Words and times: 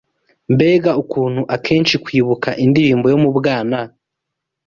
Mbega 0.53 0.91
ukuntu 1.01 1.41
akenshi 1.55 1.95
kwibuka 2.03 2.49
indirimbo 2.63 3.05
yo 3.13 3.17
mu 3.23 3.29
bwana 3.37 3.79